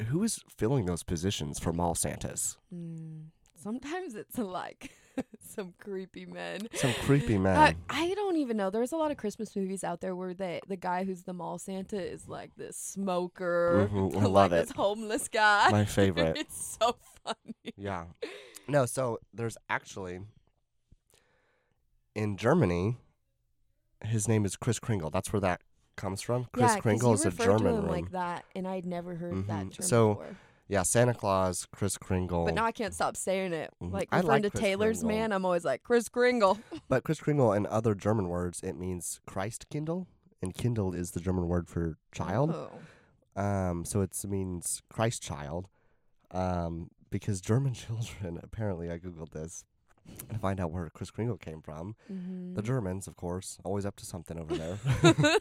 [0.08, 2.58] who is filling those positions for mall Santas?
[2.72, 3.28] Mm,
[3.60, 4.92] sometimes it's like
[5.40, 6.68] some creepy men.
[6.74, 7.56] Some creepy men.
[7.56, 8.70] I, I don't even know.
[8.70, 11.58] There's a lot of Christmas movies out there where they, the guy who's the mall
[11.58, 14.76] Santa is like this smoker, Mhm, I like love this it.
[14.76, 15.70] homeless guy.
[15.70, 16.36] My favorite.
[16.38, 17.74] it's so funny.
[17.76, 18.04] Yeah.
[18.68, 20.20] No, so there's actually
[22.14, 22.96] in Germany,
[24.04, 25.10] his name is Chris Kringle.
[25.10, 25.60] That's where that
[25.96, 26.46] comes from.
[26.52, 27.88] Chris yeah, Kringle is a German to him room.
[27.88, 29.76] like that, and I'd never heard that Mhm.
[29.76, 30.36] term So, before.
[30.70, 32.44] Yeah, Santa Claus, Chris Kringle.
[32.46, 33.70] But now I can't stop saying it.
[33.82, 33.92] Mhm.
[33.92, 35.18] Like I referring like to Kris Taylor's Kringle.
[35.18, 36.58] man, I'm always like Chris Kringle.
[36.88, 40.06] But Chris Kringle and other German words, it means Christ kindle,
[40.40, 42.54] and kindle is the German word for child.
[42.54, 42.70] Oh.
[43.40, 45.68] Um, so it means Christ child.
[46.30, 49.64] Um, because German children, apparently, I googled this
[50.28, 51.94] to find out where Chris Kringle came from.
[52.12, 52.54] Mhm.
[52.54, 54.78] The Germans, of course, always up to something over there.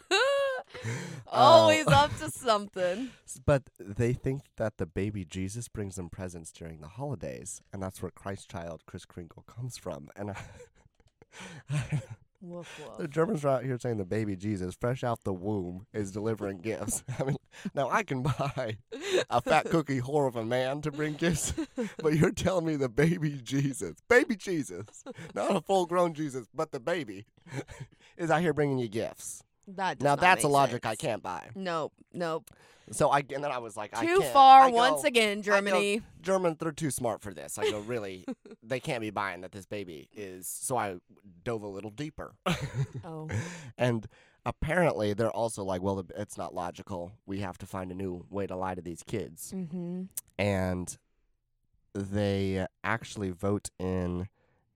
[1.28, 3.10] Always Uh, up to something.
[3.46, 8.02] But they think that the baby Jesus brings them presents during the holidays, and that's
[8.02, 10.10] where Christ child Chris Kringle comes from.
[10.16, 12.02] And I,
[12.42, 13.08] Woof the.
[13.08, 17.04] Germans are out here saying the baby Jesus, fresh out the womb, is delivering gifts.
[17.20, 17.38] I mean,
[17.74, 18.78] now I can buy
[19.30, 21.54] a fat cookie whore of a man to bring gifts,
[21.98, 25.04] but you're telling me the baby Jesus, baby Jesus,
[25.36, 27.26] not a full grown Jesus, but the baby,
[28.18, 29.44] is out here bringing you gifts.
[29.76, 31.50] That Now that's a logic I can't buy.
[31.56, 32.50] Nope, nope.
[32.92, 36.02] So I and then I was like, I Too far go, once again, Germany.
[36.22, 37.58] Germans, they're too smart for this.
[37.58, 38.26] I go, really,
[38.64, 40.48] they can't be buying that this baby is.
[40.48, 40.96] So I
[41.44, 42.34] dove a little deeper,
[43.04, 43.30] Oh,
[43.78, 44.08] and
[44.46, 47.14] apparently they're also like, well, it's not logical.
[47.26, 50.04] We have to find a new way to lie to these kids, mm-hmm.
[50.38, 50.98] and
[51.94, 54.28] they actually vote in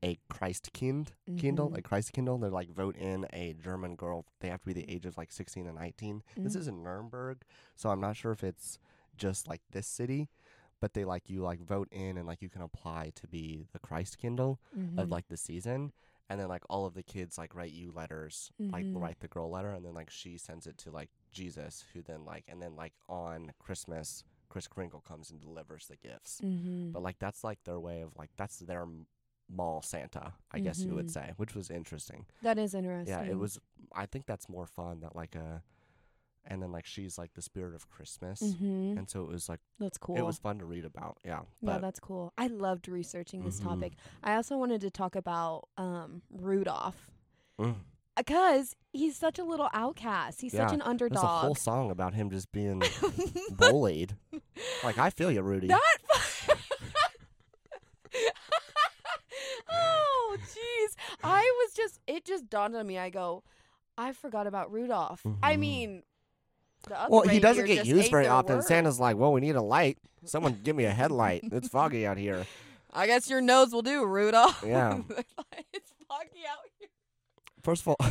[0.04, 1.78] a Christkind Kindle, Mhm.
[1.78, 2.38] a Christ Kindle.
[2.38, 4.26] They're like vote in a German girl.
[4.42, 6.24] They have to be the age of like 16 and 19.
[6.36, 6.60] This Mm.
[6.60, 7.44] is in Nuremberg,
[7.76, 8.80] so I'm not sure if it's
[9.16, 10.30] just like this city,
[10.82, 13.80] but they like you like vote in and like you can apply to be the
[13.80, 15.00] Christ Kindle Mm-hmm.
[15.00, 15.94] of like the season.
[16.30, 19.00] And then like all of the kids like write you letters, like Mhm.
[19.02, 22.26] write the girl letter, and then like she sends it to like Jesus, who then
[22.26, 26.42] like and then like on Christmas, Chris Kringle comes and delivers the gifts.
[26.42, 26.92] mm-hmm.
[26.92, 28.88] But like that's like their way of like that's their
[29.56, 31.12] mall Santa, I guess you would Mhm.
[31.12, 32.26] say, which was interesting.
[32.42, 33.14] that is interesting.
[33.16, 33.60] Yeah, it was.
[33.94, 35.62] I think that's more fun that like a,
[36.46, 38.98] and then like she's like the spirit of Christmas, Mm-hmm.
[38.98, 40.18] and so it was like That's cool.
[40.18, 41.18] it was fun to read about.
[41.24, 42.34] Yeah, but that's cool.
[42.38, 43.64] I loved researching this Mhm.
[43.64, 43.94] topic.
[44.24, 47.12] I also wanted to talk about um, Rudolph
[47.60, 47.76] mm,
[48.18, 50.42] because he's such a little outcast.
[50.42, 51.42] He's such Yeah, an there's a underdog.
[51.46, 52.82] whole song about him just being
[53.52, 54.18] bullied.
[54.84, 55.68] Like I feel you, Rudy.
[55.68, 55.98] That.
[59.72, 60.96] oh, jeez.
[61.24, 62.00] I was just.
[62.24, 62.98] It just dawned on me.
[62.98, 63.44] I go.
[63.98, 65.22] I forgot about Rudolph.
[65.44, 65.60] I Mhm.
[65.60, 66.04] mean,
[66.86, 68.56] The other Well, he doesn't get used very often.
[68.56, 68.68] words.
[68.68, 69.98] Santa's like, well, we need a light.
[70.26, 71.42] Someone give me a headlight.
[71.54, 72.46] It's foggy out here.
[72.92, 74.62] I guess your nose will do, Rudolph.
[74.66, 75.00] Yeah.
[75.74, 76.90] it's foggy out here.
[77.62, 77.96] First of all,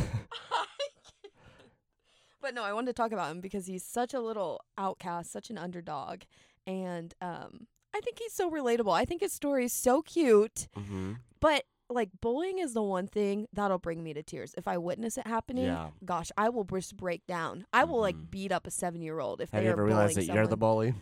[2.41, 5.49] but no, I wanted to talk about him because he's such a little outcast, such
[5.51, 6.21] an underdog,
[6.67, 8.93] and um, I think he's so relatable.
[8.93, 13.47] I think his story is so cute, hmm but like bullying is the one thing
[13.53, 14.55] that'll bring me to tears.
[14.57, 15.89] If I witness it happening, Yeah.
[16.03, 17.65] gosh, I will just break down.
[17.73, 19.83] I will like beat up a seven year old if have they you are ever
[19.85, 20.93] realized that bullying you're the bully?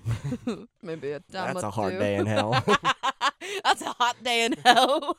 [0.45, 0.67] someone.
[0.81, 1.99] Maybe a time That's or a hard two.
[1.99, 2.51] day in hell.
[3.63, 5.17] That's a hot day in hell.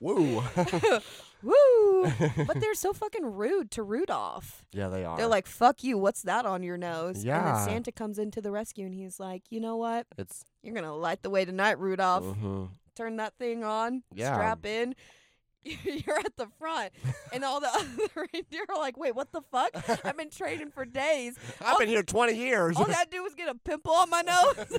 [0.00, 0.42] Woo.
[1.42, 2.10] Woo!
[2.46, 4.64] But they're so fucking rude to Rudolph.
[4.72, 5.16] yeah, they are.
[5.18, 5.98] They're like, "Fuck you!
[5.98, 7.36] What's that on your nose?" Yeah.
[7.38, 7.54] And Yeah.
[7.56, 10.06] then Santa comes into the rescue and he's like, "You know what?
[10.16, 12.24] it's You're gonna light the way tonight, Rudolph.
[12.24, 12.70] mhm.
[12.94, 14.02] Turn that thing on.
[14.14, 14.34] Yeah.
[14.34, 14.94] Strap in.
[15.64, 16.92] You're at the front."
[17.32, 19.70] And all the other reindeer are like, "Wait, what the fuck?
[20.04, 21.36] I've been training for days.
[21.60, 22.76] I've been here 20 years.
[22.76, 24.78] All that do was get a pimple on my nose."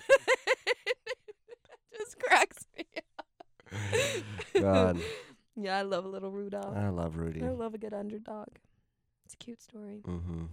[1.98, 2.84] Just cracks me.
[3.18, 4.62] up.
[4.62, 5.00] God,
[5.56, 6.76] Yeah, I love a little Rudolph.
[6.76, 7.42] I love Rudy.
[7.42, 8.48] I love a good underdog.
[9.26, 10.02] It's a cute story.
[10.06, 10.46] mm-hmm.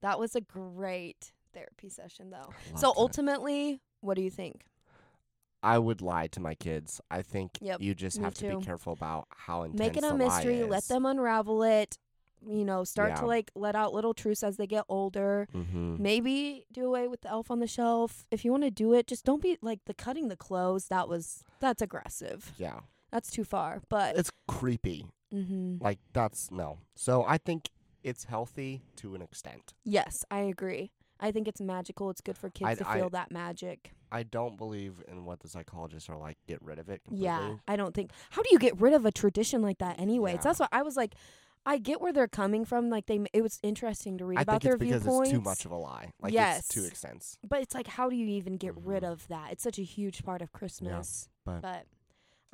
[0.00, 2.52] That was a great therapy session, though.
[2.74, 2.96] So it.
[2.96, 4.64] ultimately, what do you think?
[5.62, 7.00] I would lie to my kids.
[7.10, 10.14] I think Yep, you just have to be careful about how intense Make it a
[10.14, 10.64] mystery.
[10.64, 11.98] Let them unravel it.
[12.44, 15.46] You know, start to like let out little truths as they get older.
[15.54, 16.02] Mm-hmm.
[16.02, 18.26] Maybe do away with the elf on the shelf.
[18.32, 20.88] If you want to do it, just don't be like the cutting the clothes.
[20.88, 22.50] That was that's aggressive.
[22.58, 22.80] Yeah,
[23.12, 23.80] That's too far.
[23.88, 25.06] But it's creepy.
[25.30, 26.78] hmm Like that's no.
[26.96, 27.70] So I think
[28.02, 29.74] it's healthy to an extent.
[29.84, 30.90] yes, I agree.
[31.20, 32.10] I think it's magical.
[32.10, 33.92] It's good for kids I- to I- feel that magic.
[34.12, 36.36] I don't believe in what the psychologists are like.
[36.46, 37.26] Get rid of it completely.
[37.26, 38.10] Yeah, I don't think.
[38.30, 40.34] How do you get rid of a tradition like that anyway?
[40.34, 40.40] Yeah.
[40.42, 41.14] That's what I was like.
[41.64, 42.90] I get where they're coming from.
[42.90, 45.30] Like they, it was interesting to read I about their because viewpoints.
[45.30, 46.12] it's too much of a lie.
[46.20, 46.90] Like it's too Yes.
[46.90, 47.38] extensive.
[47.48, 49.12] but it's like, how do you even get rid Mhm.
[49.12, 49.52] of that?
[49.52, 51.28] It's such a huge part of Christmas.
[51.46, 51.86] Yeah, but-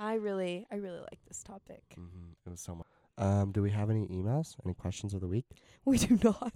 [0.00, 1.82] I really, I really like this topic.
[1.98, 2.32] Mm-hmm.
[2.46, 2.86] It was so much.
[3.16, 4.54] Um, do we have any emails?
[4.64, 5.46] Any questions of the week?
[5.84, 6.52] We do not.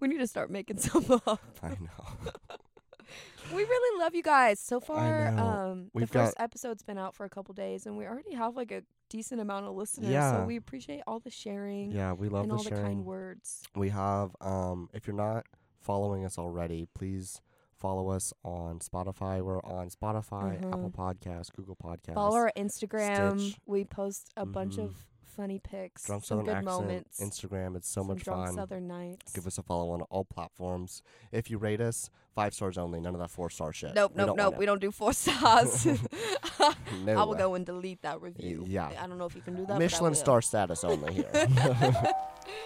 [0.00, 1.40] We need to start making some up.
[1.62, 2.30] I know.
[3.54, 4.60] We really love you guys.
[4.60, 8.34] So far, um, the first episode's been out for a couple days, and we already
[8.34, 10.10] have like a decent amount of listeners.
[10.12, 13.62] So we appreciate all the sharing yeah, we love and the all the kind words.
[13.74, 15.46] We have um if you're not
[15.80, 17.40] following us already, please
[17.76, 19.40] follow us on Spotify.
[19.42, 20.68] We're on Spotify, Mhm.
[20.72, 22.14] Apple Podcasts, Google Podcasts.
[22.14, 23.40] Follow our Instagram.
[23.40, 23.58] Stitch.
[23.66, 24.84] We post a bunch Mhm.
[24.84, 27.76] of funny pics, Drunk Southern good Accent moments, Instagram.
[27.76, 28.54] It's so much drunk fun.
[28.56, 29.32] Southern nights.
[29.32, 31.02] Give us a follow on all platforms.
[31.32, 33.00] If you rate us, five stars only.
[33.00, 33.94] None of that four star shit.
[33.94, 34.56] Nope, We nope, nope.
[34.56, 35.86] We don't do four stars.
[37.04, 37.38] no I will way.
[37.38, 38.64] go and delete that review.
[38.66, 38.90] yeah.
[39.00, 39.78] I don't know if you can do that.
[39.78, 41.30] Michelin star status only here.
[41.34, 42.16] I love it.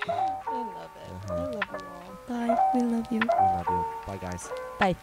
[0.09, 1.45] I uh-huh.
[1.47, 2.19] love you all.
[2.29, 2.57] Bye.
[2.75, 3.21] We love you.
[3.21, 3.85] We love you.
[4.07, 4.49] Bye guys.
[4.79, 4.97] Bye.